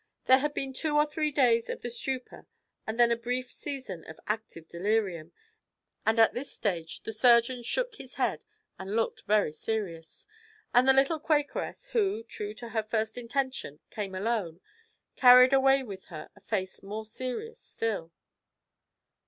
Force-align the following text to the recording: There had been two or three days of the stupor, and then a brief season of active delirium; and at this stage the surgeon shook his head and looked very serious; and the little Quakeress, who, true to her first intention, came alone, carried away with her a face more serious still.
There 0.25 0.39
had 0.39 0.55
been 0.55 0.73
two 0.73 0.97
or 0.97 1.05
three 1.05 1.29
days 1.31 1.69
of 1.69 1.81
the 1.83 1.89
stupor, 1.91 2.47
and 2.87 2.99
then 2.99 3.11
a 3.11 3.15
brief 3.15 3.51
season 3.53 4.03
of 4.05 4.19
active 4.25 4.67
delirium; 4.67 5.31
and 6.07 6.19
at 6.19 6.33
this 6.33 6.51
stage 6.51 7.03
the 7.03 7.13
surgeon 7.13 7.61
shook 7.61 7.93
his 7.93 8.15
head 8.15 8.43
and 8.79 8.95
looked 8.95 9.21
very 9.27 9.51
serious; 9.51 10.25
and 10.73 10.87
the 10.87 10.93
little 10.93 11.19
Quakeress, 11.19 11.89
who, 11.89 12.23
true 12.23 12.55
to 12.55 12.69
her 12.69 12.81
first 12.81 13.15
intention, 13.15 13.79
came 13.91 14.15
alone, 14.15 14.59
carried 15.15 15.53
away 15.53 15.83
with 15.83 16.05
her 16.05 16.31
a 16.35 16.41
face 16.41 16.81
more 16.81 17.05
serious 17.05 17.59
still. 17.59 18.11